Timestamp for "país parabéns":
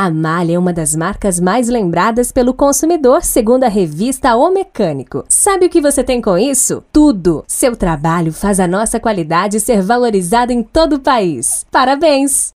11.00-12.54